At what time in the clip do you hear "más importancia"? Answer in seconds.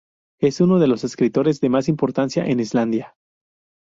1.69-2.43